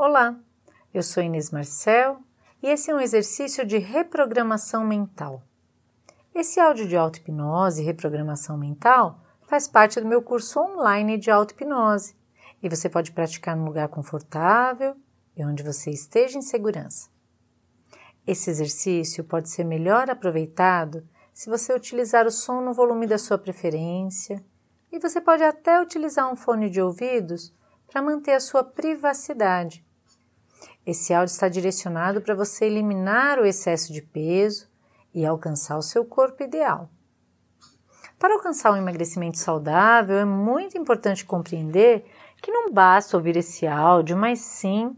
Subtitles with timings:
[0.00, 0.38] Olá,
[0.94, 2.20] eu sou Inês Marcel
[2.62, 5.42] e esse é um exercício de reprogramação mental.
[6.32, 12.14] Esse áudio de auto-hipnose e reprogramação mental faz parte do meu curso online de auto-hipnose
[12.62, 14.94] e você pode praticar num lugar confortável
[15.36, 17.10] e onde você esteja em segurança.
[18.24, 21.04] Esse exercício pode ser melhor aproveitado
[21.34, 24.46] se você utilizar o som no volume da sua preferência
[24.92, 27.52] e você pode até utilizar um fone de ouvidos
[27.88, 29.87] para manter a sua privacidade
[30.90, 34.66] esse áudio está direcionado para você eliminar o excesso de peso
[35.12, 36.88] e alcançar o seu corpo ideal.
[38.18, 42.06] Para alcançar um emagrecimento saudável, é muito importante compreender
[42.40, 44.96] que não basta ouvir esse áudio, mas sim,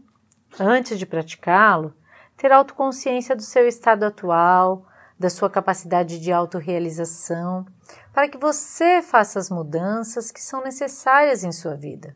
[0.57, 1.93] antes de praticá-lo,
[2.37, 4.85] ter autoconsciência do seu estado atual,
[5.19, 7.65] da sua capacidade de autorrealização,
[8.13, 12.15] para que você faça as mudanças que são necessárias em sua vida.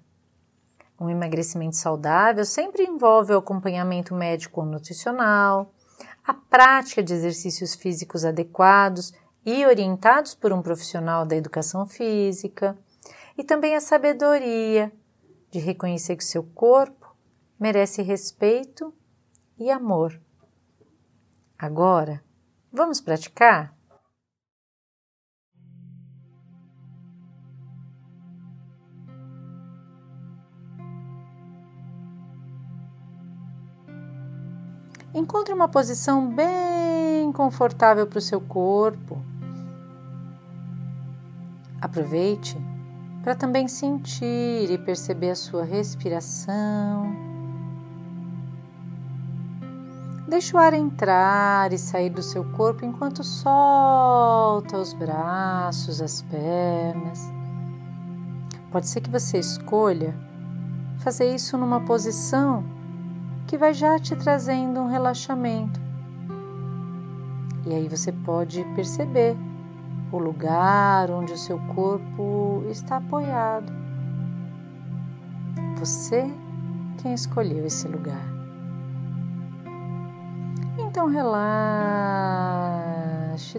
[1.00, 5.74] Um emagrecimento saudável sempre envolve o acompanhamento médico ou nutricional,
[6.26, 9.14] a prática de exercícios físicos adequados
[9.46, 12.78] e orientados por um profissional da educação física,
[13.38, 14.92] e também a sabedoria
[15.52, 17.14] de reconhecer que seu corpo
[17.60, 18.94] merece respeito
[19.58, 20.20] e amor.
[21.58, 22.24] Agora,
[22.72, 23.75] vamos praticar?
[35.26, 39.20] Encontre uma posição bem confortável para o seu corpo.
[41.82, 42.56] Aproveite
[43.24, 47.12] para também sentir e perceber a sua respiração.
[50.28, 57.20] Deixe o ar entrar e sair do seu corpo enquanto solta os braços, as pernas.
[58.72, 60.16] Pode ser que você escolha
[61.00, 62.75] fazer isso numa posição
[63.48, 65.80] que vai já te trazendo um relaxamento.
[67.66, 69.36] E aí você pode perceber
[70.12, 73.72] o lugar onde o seu corpo está apoiado.
[75.78, 76.30] Você
[77.02, 78.26] quem escolheu esse lugar.
[80.78, 81.46] Então relaxe.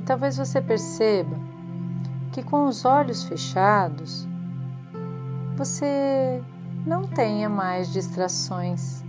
[0.00, 1.36] Talvez você perceba
[2.32, 4.26] que com os olhos fechados
[5.56, 6.42] você
[6.86, 9.05] não tenha mais distrações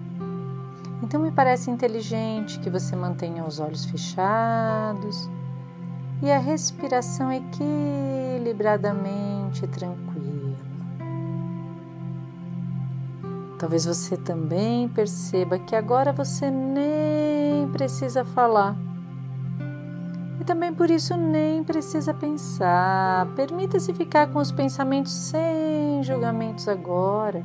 [1.07, 5.29] então me parece inteligente que você mantenha os olhos fechados
[6.22, 10.57] e a respiração equilibradamente tranquila.
[13.57, 18.75] Talvez você também perceba que agora você nem precisa falar.
[20.41, 23.28] E também por isso nem precisa pensar.
[23.28, 27.41] Permita-se ficar com os pensamentos sem julgamentos agora.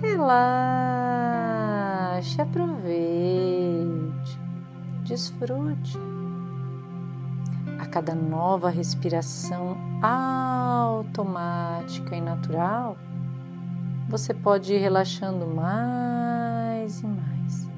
[0.00, 1.47] Relaxa
[2.18, 4.38] relaxe, aproveite,
[5.04, 5.98] desfrute.
[7.78, 11.06] A cada nova respiração automática
[12.16, 12.98] e natural,
[14.08, 17.70] você pode ir relaxando mais e mais.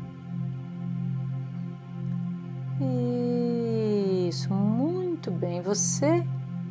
[4.28, 5.60] Isso, muito bem.
[5.60, 6.24] Você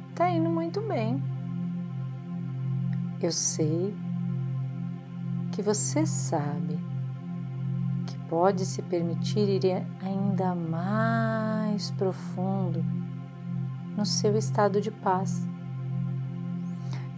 [0.09, 1.21] está indo muito bem.
[3.21, 3.93] Eu sei
[5.51, 6.88] que você sabe
[8.29, 12.85] pode se permitir ir ainda mais profundo
[13.97, 15.45] no seu estado de paz.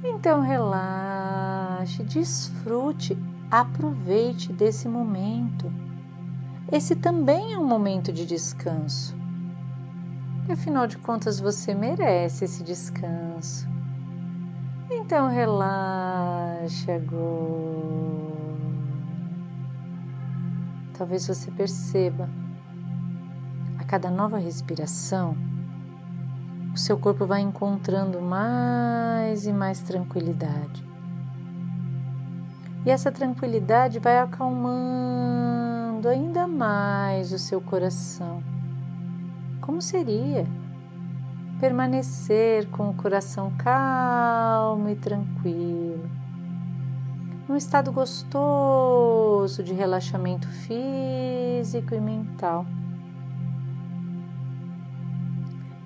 [0.04, 3.18] Então relaxe, desfrute,
[3.52, 5.72] aproveite desse momento.
[6.72, 9.16] Esse também é um momento de descanso.
[10.48, 13.68] E afinal de contas você merece esse descanso.
[14.90, 18.21] Então relaxe agora
[21.02, 22.30] talvez você perceba
[23.80, 25.36] a cada nova respiração,
[26.72, 30.86] o seu corpo vai encontrando mais e mais tranquilidade.
[32.86, 38.44] E essa tranquilidade vai acalmando ainda mais o seu coração.
[39.60, 40.46] Como seria
[41.60, 46.21] permanecer com o coração calmo e tranquilo?
[47.52, 52.66] Num estado gostoso de relaxamento físico e mental.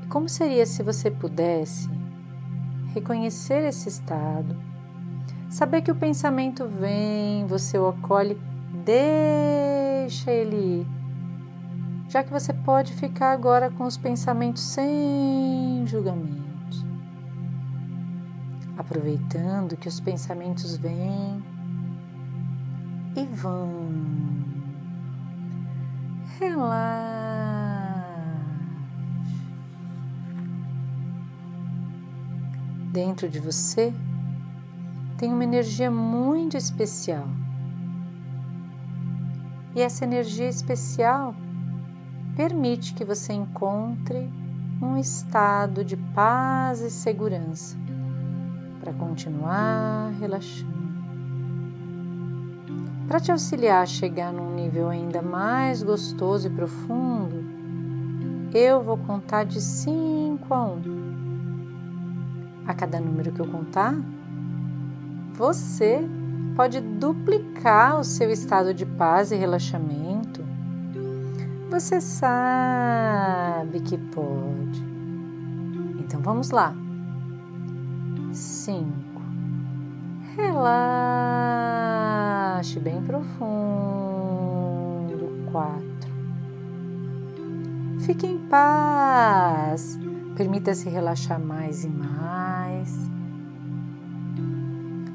[0.03, 1.89] E como seria se você pudesse
[2.93, 4.55] reconhecer esse estado,
[5.49, 8.39] saber que o pensamento vem, você o acolhe,
[8.83, 10.87] deixa ele ir,
[12.09, 16.85] já que você pode ficar agora com os pensamentos sem julgamentos,
[18.77, 21.54] aproveitando que os pensamentos vêm
[23.15, 23.85] e vão.
[26.39, 27.15] Relaxe.
[32.91, 33.93] Dentro de você
[35.17, 37.27] tem uma energia muito especial.
[39.75, 41.35] E essa energia especial
[42.35, 44.29] permite que você encontre
[44.81, 47.77] um estado de paz e segurança
[48.79, 50.74] para continuar relaxando.
[53.07, 57.45] Para te auxiliar a chegar num nível ainda mais gostoso e profundo,
[58.51, 60.71] eu vou contar de 5 a 1.
[60.71, 61.05] Um.
[62.65, 63.93] A cada número que eu contar,
[65.33, 66.03] você
[66.55, 70.43] pode duplicar o seu estado de paz e relaxamento.
[71.69, 74.83] Você sabe que pode.
[75.99, 76.73] Então vamos lá.
[78.31, 79.21] Cinco.
[82.55, 83.45] Relaxe bem profundo.
[85.51, 86.13] Quatro.
[87.99, 89.99] Fique em paz.
[90.37, 93.15] Permita-se relaxar mais e mais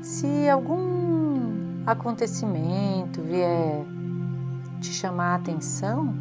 [0.03, 3.87] se algum acontecimento vier
[4.81, 6.15] te chamar a atenção,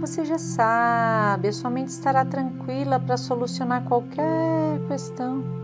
[0.00, 5.57] você já sabe, a sua mente estará tranquila para solucionar qualquer questão.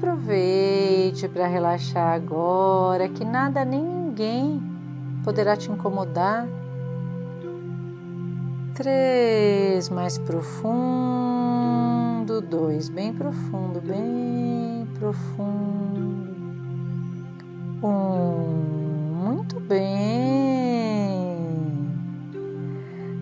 [0.00, 4.62] Aproveite para relaxar agora, que nada nem ninguém
[5.22, 6.48] poderá te incomodar.
[8.74, 10.70] Três mais profundo,
[12.40, 16.30] dois, bem profundo, bem profundo.
[17.82, 20.00] Um, muito bem.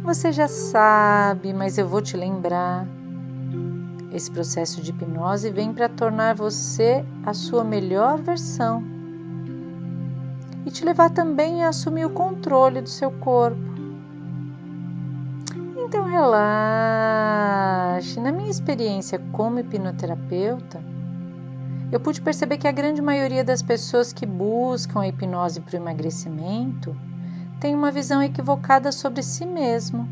[0.04, 2.86] Você já sabe, mas eu vou te lembrar.
[4.12, 8.82] Esse processo de hipnose vem para tornar você a sua melhor versão
[10.64, 13.68] e te levar também a assumir o controle do seu corpo
[15.88, 18.20] então relaxe.
[18.20, 20.82] Na minha experiência como hipnoterapeuta,
[21.90, 25.82] eu pude perceber que a grande maioria das pessoas que buscam a hipnose para o
[25.82, 26.94] emagrecimento
[27.58, 30.06] tem uma visão equivocada sobre si mesmo.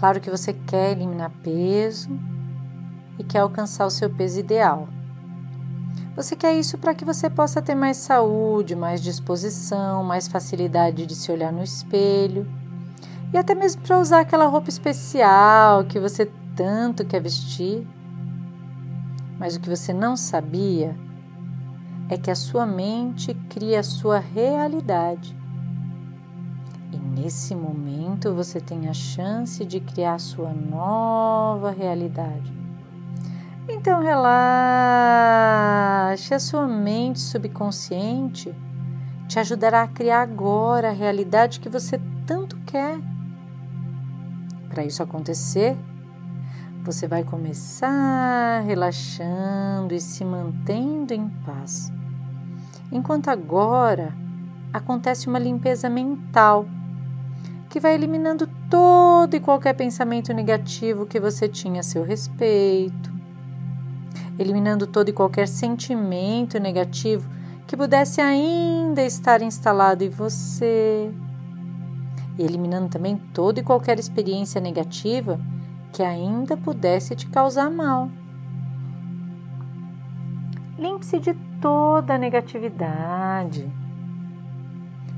[0.00, 2.08] Claro que você quer eliminar peso
[3.18, 4.88] e quer alcançar o seu peso ideal.
[6.16, 11.14] Você quer isso para que você possa ter mais saúde, mais disposição, mais facilidade de
[11.14, 12.50] se olhar no espelho
[13.30, 17.86] e até mesmo para usar aquela roupa especial que você tanto quer vestir.
[19.38, 20.96] Mas o que você não sabia
[22.08, 25.38] é que a sua mente cria a sua realidade.
[27.22, 32.50] Nesse momento você tem a chance de criar sua nova realidade.
[33.68, 34.32] Então relaxe,
[36.32, 38.54] a sua mente subconsciente
[39.28, 42.98] te ajudará a criar agora a realidade que você tanto quer.
[44.70, 45.76] Para isso acontecer,
[46.82, 51.92] você vai começar relaxando e se mantendo em paz.
[52.90, 54.14] Enquanto agora
[54.72, 56.64] acontece uma limpeza mental
[57.70, 63.12] que vai eliminando todo e qualquer pensamento negativo que você tinha a seu respeito,
[64.36, 67.30] eliminando todo e qualquer sentimento negativo
[67.68, 71.12] que pudesse ainda estar instalado em você
[72.36, 75.38] e eliminando também toda e qualquer experiência negativa
[75.92, 78.10] que ainda pudesse te causar mal.
[80.76, 83.70] Limpe-se de toda a negatividade.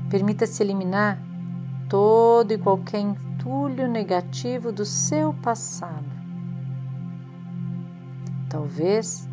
[0.07, 1.32] Permita-se eliminar
[1.89, 6.05] todo e qualquer entulho negativo do seu passado.
[8.49, 9.27] Talvez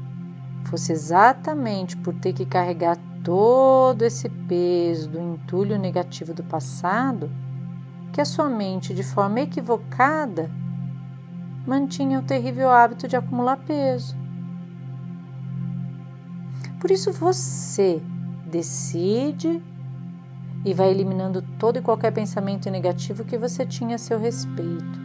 [0.65, 7.31] fosse exatamente por ter que carregar todo esse peso do entulho negativo do passado
[8.13, 10.51] que a sua mente, de forma equivocada,
[11.67, 14.17] mantinha o terrível hábito de acumular peso.
[16.81, 18.03] Por isso você
[18.47, 19.63] decide
[20.65, 25.01] e vai eliminando todo e qualquer pensamento negativo que você tinha a seu respeito,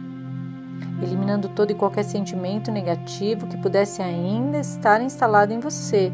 [1.02, 6.12] eliminando todo e qualquer sentimento negativo que pudesse ainda estar instalado em você,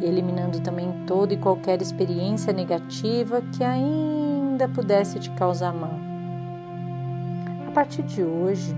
[0.00, 5.94] e eliminando também toda e qualquer experiência negativa que ainda pudesse te causar mal.
[7.68, 8.74] A partir de hoje,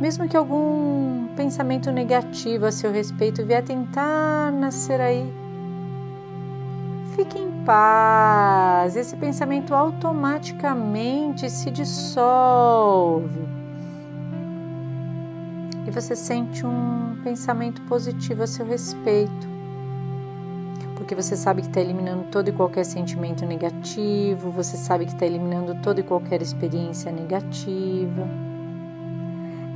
[0.00, 5.32] mesmo que algum pensamento negativo a seu respeito vier tentar nascer aí,
[7.14, 8.96] fique em paz.
[8.96, 13.44] Esse pensamento automaticamente se dissolve.
[15.86, 19.56] e você sente um pensamento positivo a seu respeito.
[20.96, 25.24] Porque você sabe que está eliminando todo e qualquer sentimento negativo, você sabe que está
[25.24, 28.26] eliminando toda e qualquer experiência negativa.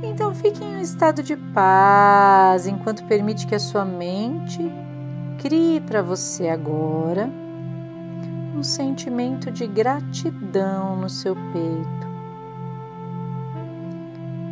[0.03, 4.69] Então fique em um estado de paz enquanto permite que a sua mente
[5.37, 7.40] crie para você agora
[8.55, 12.11] um sentimento de gratidão no seu peito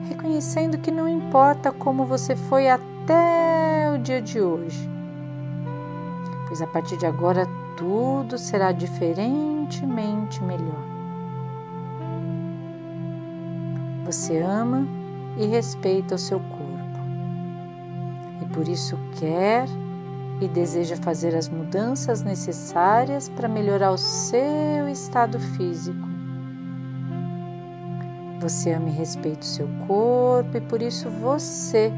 [0.09, 4.89] reconhecendo que não importa como você foi até o dia de hoje,
[6.47, 10.83] pois a partir de agora tudo será diferentemente melhor.
[14.05, 14.87] Você ama
[15.37, 16.99] e respeita o seu corpo
[18.41, 19.67] e por isso quer
[20.41, 26.09] e deseja fazer as mudanças necessárias para melhorar o seu estado físico
[28.39, 31.91] você ama e respeita o seu corpo e por isso você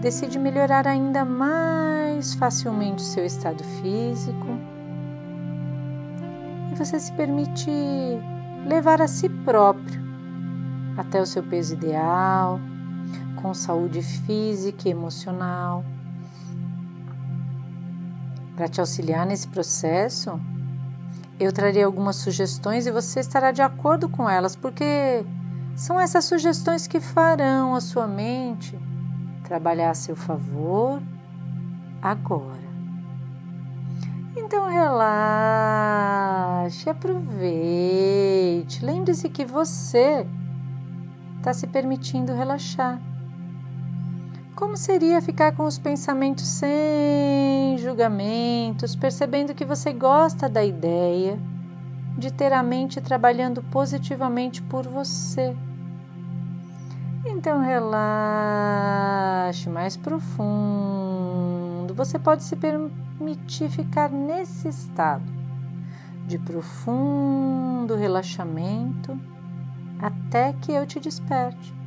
[0.00, 4.46] decide melhorar ainda mais facilmente o seu estado físico.
[6.70, 7.70] E você se permite
[8.66, 10.06] levar a si próprio
[10.96, 12.60] até o seu peso ideal,
[13.40, 15.84] com saúde física e emocional.
[18.58, 20.40] Para te auxiliar nesse processo,
[21.38, 25.24] eu trarei algumas sugestões e você estará de acordo com elas, porque
[25.76, 28.76] são essas sugestões que farão a sua mente
[29.44, 31.00] trabalhar a seu favor
[32.02, 32.66] agora.
[34.36, 34.90] Então relaxe,
[36.90, 37.24] aproveite.
[38.84, 40.26] Lembre-se que você
[41.36, 43.00] está se permitindo relaxar.
[44.58, 51.38] Como seria ficar com os pensamentos sem julgamentos, percebendo que você gosta da ideia
[52.18, 55.56] de ter a mente trabalhando positivamente por você?
[57.24, 58.50] Então relaxe
[59.70, 60.34] mais profundo.
[61.94, 65.22] Você pode se permitir ficar nesse estado
[66.26, 69.16] de profundo relaxamento
[70.02, 71.77] até que eu te desperte.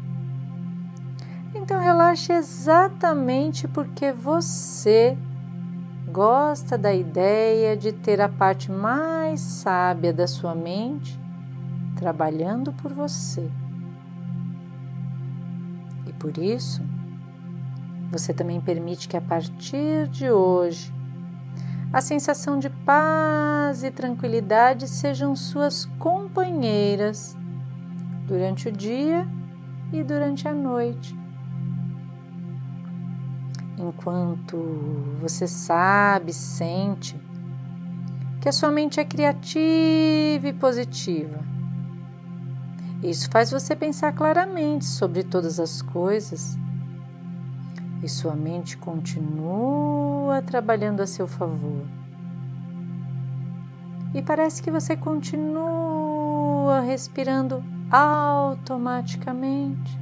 [1.61, 5.15] Então relaxe exatamente porque você
[6.11, 11.19] gosta da ideia de ter a parte mais sábia da sua mente
[11.95, 13.49] trabalhando por você.
[16.21, 16.83] Por isso,
[18.11, 20.93] você também permite que a partir de hoje
[21.91, 27.35] a sensação de paz e tranquilidade sejam suas companheiras
[28.27, 29.27] durante o dia
[29.91, 31.20] e durante a noite.
[33.81, 34.57] Enquanto
[35.19, 37.19] você sabe, sente
[38.39, 41.51] que a sua mente é criativa e positiva
[43.03, 46.55] isso faz você pensar claramente sobre todas as coisas
[48.03, 51.83] e sua mente continua trabalhando a seu favor.
[54.13, 60.00] E parece que você continua respirando automaticamente.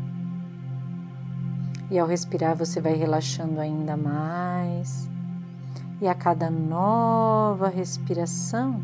[1.92, 5.10] E ao respirar, você vai relaxando ainda mais.
[6.00, 8.80] E a cada nova respiração,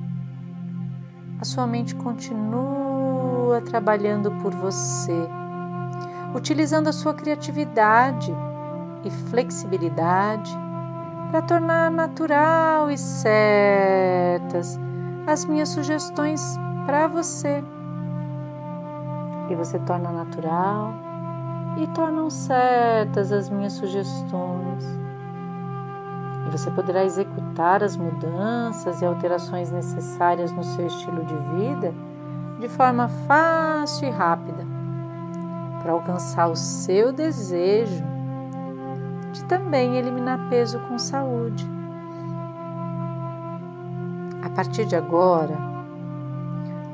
[1.39, 5.27] a sua mente continua trabalhando por você,
[6.33, 8.33] utilizando a sua criatividade
[9.03, 10.51] e flexibilidade
[11.29, 14.79] para tornar natural e certas
[15.27, 16.41] as minhas sugestões
[16.85, 17.63] para você.
[19.49, 21.04] E você torna natural
[21.77, 25.05] e tornam certas as minhas sugestões
[26.47, 31.93] e você poderá executar as mudanças e alterações necessárias no seu estilo de vida
[32.59, 34.65] de forma fácil e rápida
[35.81, 38.03] para alcançar o seu desejo
[39.31, 41.69] de também eliminar peso com saúde.
[44.41, 45.57] A partir de agora,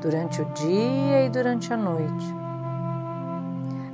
[0.00, 2.41] durante o dia e durante a noite,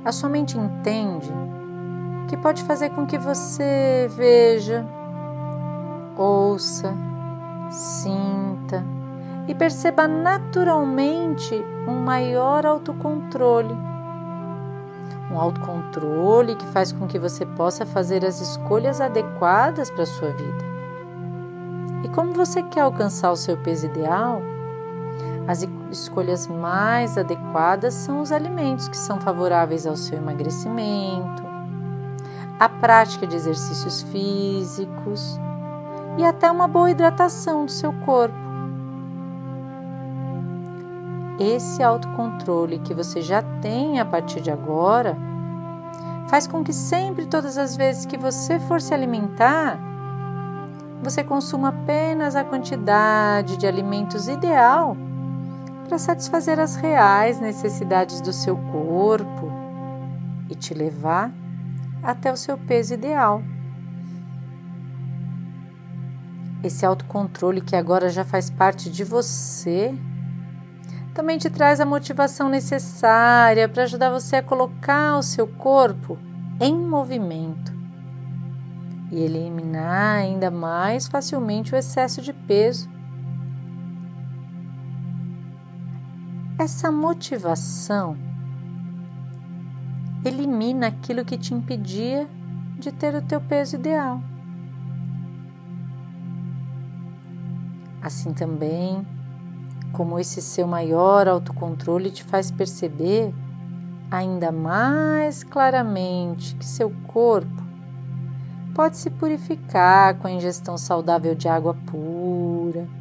[0.09, 1.31] a sua mente entende
[2.27, 4.85] que pode fazer com que você veja
[6.17, 6.93] ouça,
[7.69, 8.83] sinta
[9.47, 11.55] e perceba naturalmente
[11.87, 13.75] um maior autocontrole.
[15.31, 20.31] Um autocontrole que faz com que você possa fazer as escolhas adequadas para a sua
[20.31, 20.69] vida.
[22.03, 24.41] E como você quer alcançar o seu peso ideal,
[25.47, 31.43] as escolhas mais adequadas são os alimentos que são favoráveis ao seu emagrecimento,
[32.59, 35.39] a prática de exercícios físicos,
[36.17, 38.35] e até uma boa hidratação do seu corpo.
[41.39, 45.17] Esse autocontrole que você já tem a partir de agora
[46.27, 49.79] faz com que sempre, todas as vezes que você for se alimentar,
[51.01, 54.97] você consuma apenas a quantidade de alimentos ideal
[55.89, 59.51] para satisfazer as reais necessidades do seu corpo
[60.47, 61.31] e te levar
[62.03, 63.41] até o seu peso ideal.
[66.63, 69.97] Esse autocontrole que agora já faz parte de você
[71.15, 76.19] também te traz a motivação necessária para ajudar você a colocar o seu corpo
[76.61, 77.73] em movimento
[79.11, 82.98] e eliminar ainda mais facilmente o excesso de peso.
[86.59, 88.17] Essa motivação
[90.25, 92.27] elimina aquilo que te impedia
[92.77, 94.21] de ter o teu peso ideal.
[98.01, 99.07] Assim também,
[99.93, 103.33] como esse seu maior autocontrole te faz perceber
[104.11, 107.63] ainda mais claramente que seu corpo
[108.75, 112.98] pode se purificar com a ingestão saudável de água pura.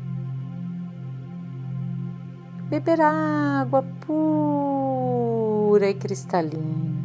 [2.68, 6.98] Beber água pura e cristalina.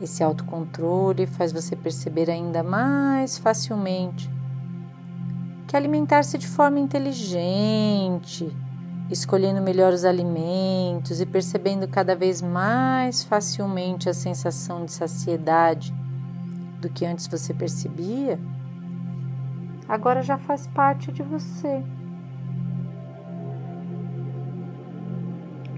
[0.00, 4.28] Esse autocontrole faz você perceber ainda mais facilmente
[5.72, 8.54] que alimentar-se de forma inteligente,
[9.08, 15.94] escolhendo melhor os alimentos e percebendo cada vez mais facilmente a sensação de saciedade
[16.78, 18.38] do que antes você percebia,
[19.88, 21.82] agora já faz parte de você.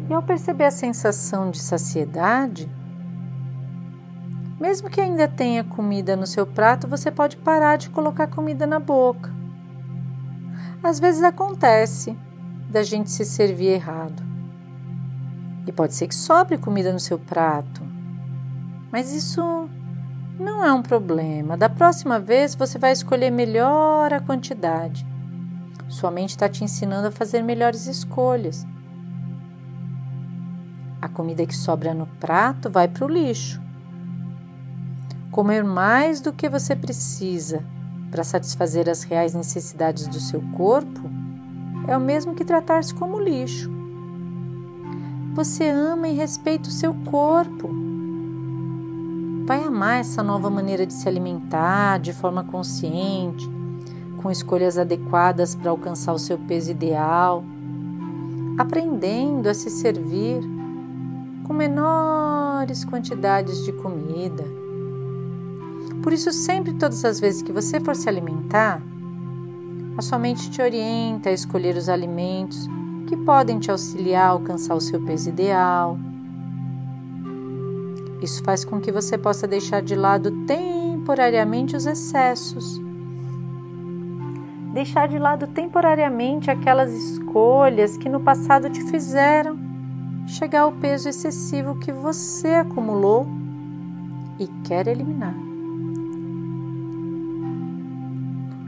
[0.09, 2.71] E ao perceber a sensação de saciedade,
[4.61, 8.79] mesmo que ainda tenha comida no seu prato, você pode parar de colocar comida na
[8.79, 9.31] boca.
[10.83, 12.17] Às vezes acontece
[12.69, 14.23] da gente se servir errado.
[15.67, 17.83] E pode ser que sobre comida no seu prato.
[18.93, 19.69] Mas isso
[20.39, 21.57] não é um problema.
[21.57, 25.07] Da próxima vez você vai escolher melhor a quantidade.
[25.89, 28.67] Sua mente está te ensinando a fazer melhores escolhas.
[31.05, 33.61] A comida que sobra no prato vai para o lixo.
[35.31, 37.63] Comer mais do que você precisa
[38.11, 41.03] para satisfazer as reais necessidades do seu corpo
[41.87, 43.71] é o mesmo que tratar-se como lixo.
[45.35, 47.69] Você ama e respeita o seu corpo.
[49.45, 53.47] Vai amar essa nova maneira de se alimentar de forma consciente,
[54.23, 57.45] com escolhas adequadas para alcançar o seu peso ideal,
[58.57, 60.54] aprendendo a se servir
[61.45, 64.45] com menores quantidades de comida
[66.05, 68.79] por isso, sempre, todas as vezes que você for se alimentar,
[69.97, 72.69] a sua mente te orienta a escolher os alimentos
[73.07, 75.99] que podem te auxiliar a alcançar o seu peso ideal.
[78.21, 82.79] Isso faz com que você possa deixar de lado temporariamente os excessos.
[84.75, 89.64] Deixar de lado temporariamente aquelas escolhas que no passado te fizeram
[90.27, 93.27] chegar ao peso excessivo que você acumulou
[94.39, 95.35] e quer eliminar.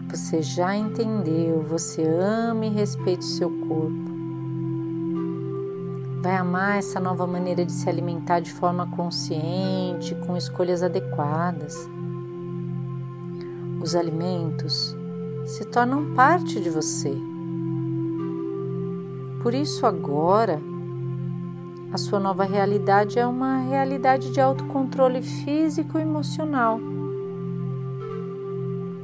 [0.09, 4.17] Você já entendeu, você ama e respeita o seu corpo.
[6.23, 11.89] Vai amar essa nova maneira de se alimentar de forma consciente, com escolhas adequadas.
[13.81, 14.97] Os alimentos
[15.45, 17.17] se tornam parte de você.
[19.43, 20.61] Por isso, agora,
[21.93, 26.79] a sua nova realidade é uma realidade de autocontrole físico e emocional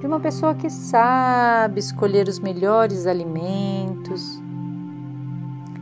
[0.02, 4.42] de uma pessoa que sabe escolher os melhores alimentos,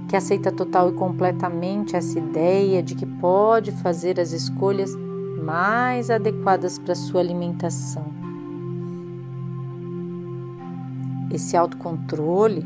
[0.06, 4.94] que aceita total e completamente essa ideia de que pode fazer as escolhas
[5.42, 8.04] mais adequadas para sua alimentação.
[11.32, 12.60] Esse autocontrole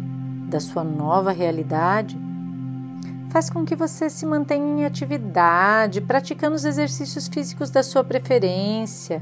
[0.49, 2.19] da sua nova realidade
[3.35, 9.21] faz com que você se mantenha em atividade, praticando os exercícios físicos da sua preferência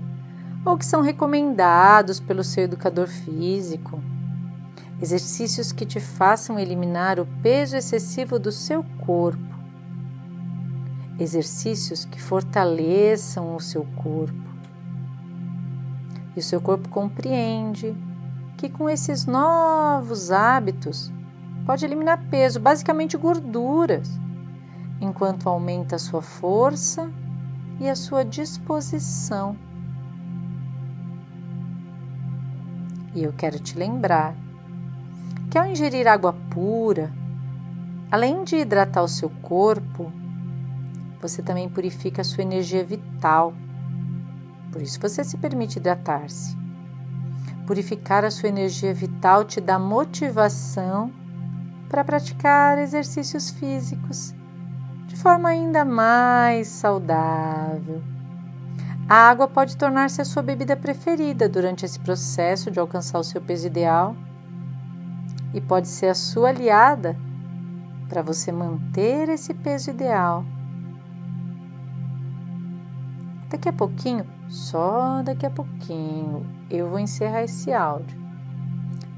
[0.66, 4.02] ou que são recomendados pelo seu educador físico.
[5.00, 9.56] Exercícios que te façam eliminar o peso excessivo do seu corpo.
[11.18, 14.52] Exercícios que fortaleçam o seu corpo.
[16.36, 17.96] E o seu corpo compreende
[18.58, 21.10] que com esses novos hábitos
[21.66, 24.08] pode eliminar peso, basicamente gorduras,
[25.00, 27.10] enquanto aumenta a sua força
[27.80, 29.56] e a sua disposição
[33.14, 34.34] E eu quero te lembrar
[35.50, 37.12] que ao ingerir água pura,
[38.10, 40.10] além de hidratar o seu corpo,
[41.20, 43.52] você também purifica a sua energia vital.
[44.72, 46.56] Por isso você se permite hidratar-se.
[47.66, 51.12] Purificar a sua energia vital te dá motivação
[51.92, 54.34] para praticar exercícios físicos
[55.06, 58.00] de forma ainda mais saudável.
[59.06, 63.42] A água pode tornar-se a sua bebida preferida durante esse processo de alcançar o seu
[63.42, 64.16] peso ideal
[65.52, 67.14] e pode ser a sua aliada
[68.08, 70.46] para você manter esse peso ideal.
[73.50, 78.18] Daqui a pouquinho, só daqui a pouquinho, eu vou encerrar esse áudio.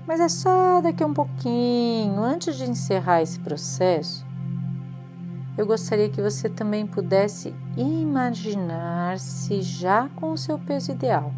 [0.06, 4.24] Mas é só daqui a um pouquinho, antes de encerrar esse processo,
[5.56, 11.32] eu gostaria que você também pudesse imaginar-se já com o seu peso ideal.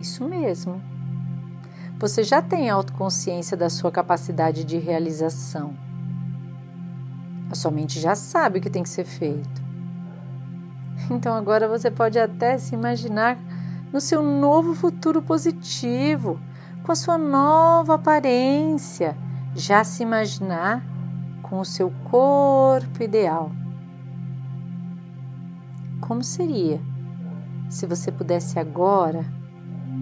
[0.00, 0.80] Isso mesmo.
[1.98, 5.74] Você já tem autoconsciência da sua capacidade de realização.
[7.50, 9.62] A sua mente já sabe o que tem que ser feito.
[11.10, 13.36] Então agora você pode até se imaginar
[13.92, 16.40] no seu novo futuro positivo,
[16.82, 19.16] com a sua nova aparência,
[19.54, 20.84] já se imaginar
[21.42, 23.52] com o seu corpo ideal.
[26.00, 26.80] Como seria
[27.68, 29.24] se você pudesse agora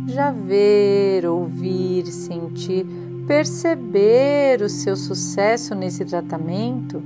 [0.06, 2.86] já ver, ouvir, sentir,
[3.26, 7.02] perceber o seu sucesso nesse tratamento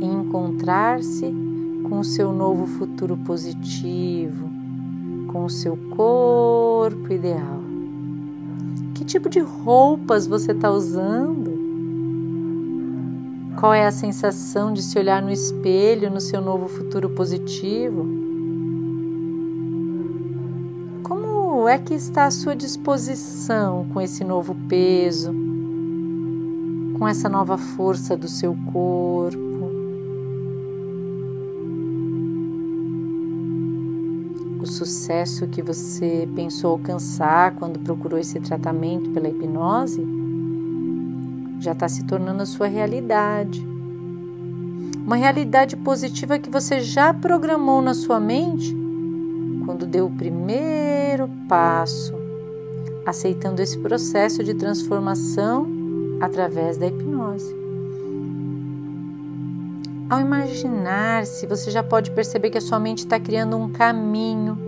[0.00, 1.32] e encontrar-se
[1.88, 4.48] com o seu novo futuro positivo,
[5.30, 7.63] com o seu corpo ideal?
[9.04, 11.52] Que tipo de roupas você está usando?
[13.60, 18.06] Qual é a sensação de se olhar no espelho no seu novo futuro positivo?
[21.02, 25.34] Como é que está a sua disposição com esse novo peso,
[26.98, 29.53] com essa nova força do seu corpo?
[34.74, 40.04] Sucesso que você pensou alcançar quando procurou esse tratamento pela hipnose
[41.60, 43.66] já está se tornando a sua realidade.
[45.06, 48.74] Uma realidade positiva que você já programou na sua mente
[49.64, 52.14] quando deu o primeiro passo,
[53.06, 55.66] aceitando esse processo de transformação
[56.20, 57.54] através da hipnose.
[60.10, 64.63] Ao imaginar-se, você já pode perceber que a sua mente está criando um caminho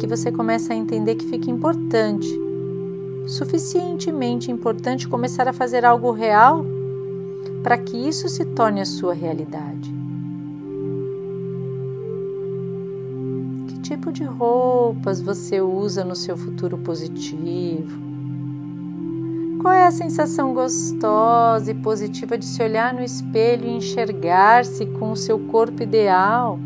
[0.00, 2.26] que você começa a entender que fica importante
[3.26, 6.64] suficientemente importante começar a fazer algo real
[7.62, 9.94] para que isso se torne a sua realidade.
[13.68, 18.00] Que tipo de roupas você usa no seu futuro positivo?
[19.60, 25.12] Qual é a sensação gostosa e positiva de se olhar no espelho e enxergar-se com
[25.12, 26.58] o seu corpo ideal?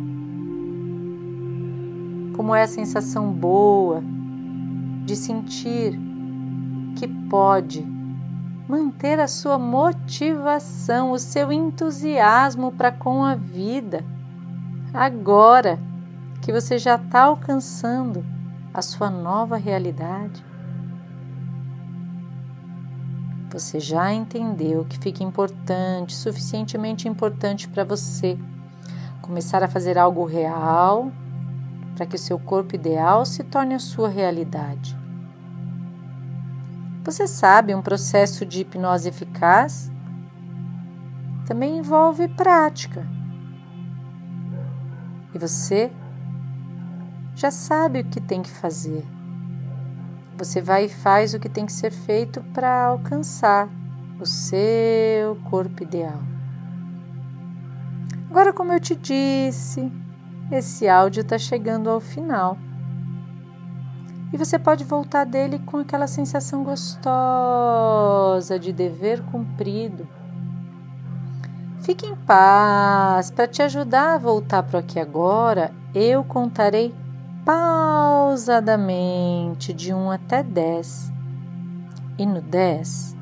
[2.37, 4.03] Como é a sensação boa
[5.05, 5.99] de sentir
[6.97, 7.87] que pode
[8.68, 14.05] manter a sua motivação, o seu entusiasmo para com a vida,
[14.92, 15.79] agora
[16.40, 18.25] que você já está alcançando
[18.73, 20.44] a sua nova realidade.
[23.51, 28.37] Você já entendeu que fica importante, suficientemente importante para você
[29.23, 31.12] começar a fazer algo real
[31.95, 34.97] para que o seu corpo ideal se torne a sua realidade.
[37.05, 39.91] Você sabe, um processo de hipnose eficaz
[41.47, 43.07] também envolve prática.
[45.35, 45.93] E você
[47.35, 49.05] já sabe o que tem que fazer.
[50.39, 53.69] Você vai e faz o que tem que ser feito para alcançar
[54.19, 56.19] o seu corpo ideal.
[58.31, 59.93] Agora, como eu te disse,
[60.57, 62.57] esse áudio está chegando ao final
[64.35, 70.09] e você pode voltar dele com aquela sensação gostosa de dever cumprido.
[71.83, 73.31] Fique em paz.
[73.31, 76.93] Para te ajudar a voltar para aqui agora, eu contarei
[77.45, 81.12] pausadamente de 1 até 10.
[82.19, 83.17] E no 10,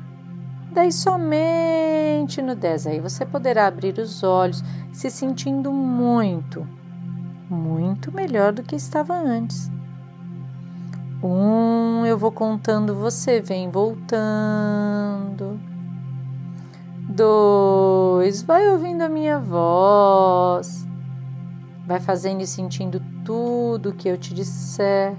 [0.71, 6.67] daí somente no 10 aí você poderá abrir os olhos, se sentindo muito,
[7.53, 9.71] muito melhor do que estava antes.
[11.23, 15.59] Um, eu vou contando, você vem voltando.
[17.07, 20.85] Dois, vai ouvindo a minha voz.
[21.85, 25.15] Vai fazendo e sentindo tudo que eu te disser.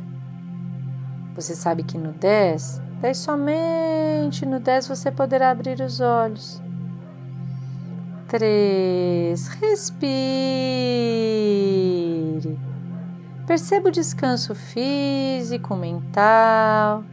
[1.35, 6.63] Você sabe que no 10, daí somente no 10 você poderá abrir os olhos.
[8.29, 9.47] três.
[9.47, 10.64] Respire.
[13.47, 17.05] Perceba o descanso físico, mental.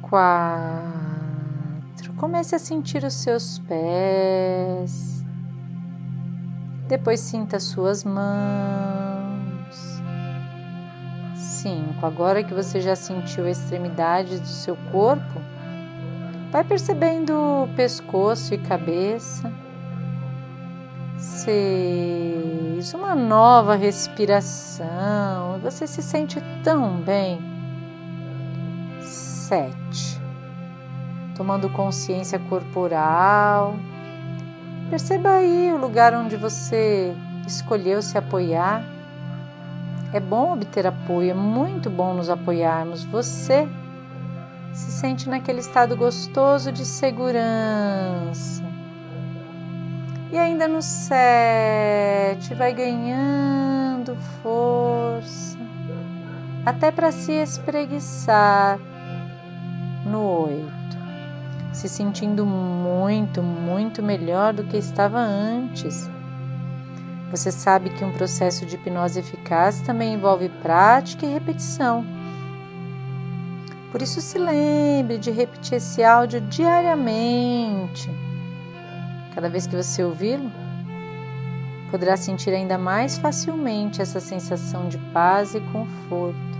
[0.00, 0.90] Quatro.
[2.16, 5.22] Comece a sentir os seus pés.
[6.88, 8.30] Depois sinta suas mãos.
[11.36, 12.06] Cinco.
[12.06, 15.40] Agora que você já sentiu a extremidade do seu corpo,
[16.50, 19.52] vai percebendo o pescoço e cabeça.
[21.18, 22.59] Seis.
[22.94, 25.58] Uma nova respiração.
[25.62, 27.38] Você se sente tão bem.
[29.02, 30.18] Sete.
[31.36, 33.76] Tomando consciência corporal.
[34.88, 37.14] Perceba aí o lugar onde você
[37.46, 38.82] escolheu se apoiar.
[40.14, 43.04] É bom obter apoio, é muito bom nos apoiarmos.
[43.04, 43.68] Você
[44.72, 48.69] se sente naquele estado gostoso de segurança.
[50.32, 55.58] E ainda no sete, vai ganhando força,
[56.64, 58.78] até para se espreguiçar
[60.06, 60.96] no oito,
[61.72, 66.08] se sentindo muito, muito melhor do que estava antes.
[67.32, 72.04] Você sabe que um processo de hipnose eficaz também envolve prática e repetição.
[73.90, 78.29] Por isso, se lembre de repetir esse áudio diariamente.
[79.34, 80.50] Cada vez que você ouvi-lo,
[81.90, 86.50] poderá sentir ainda mais facilmente essa sensação de paz e conforto.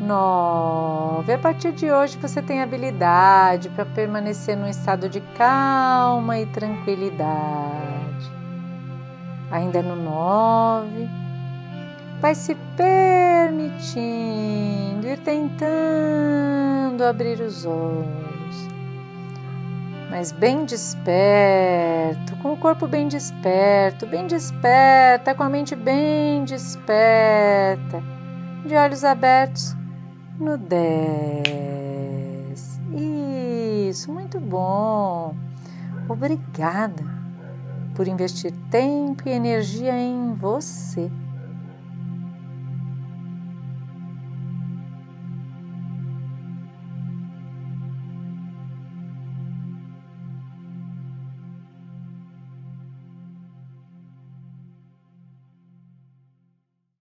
[0.00, 1.32] 9.
[1.32, 8.32] A partir de hoje você tem habilidade para permanecer num estado de calma e tranquilidade.
[9.50, 11.08] Ainda no 9,
[12.20, 13.92] vai se permitindo
[15.06, 18.31] ir tentando abrir os olhos,
[20.12, 28.02] mas bem desperto, com o corpo bem desperto, bem desperta, com a mente bem desperta,
[28.66, 29.74] de olhos abertos
[30.38, 31.42] no 10.
[33.88, 35.34] Isso, muito bom.
[36.06, 37.02] Obrigada
[37.94, 41.10] por investir tempo e energia em você.